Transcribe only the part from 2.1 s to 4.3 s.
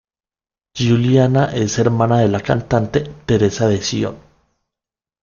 de la cantante Teresa De Sio.